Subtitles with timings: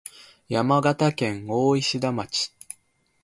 [0.49, 2.51] 山形県大石田町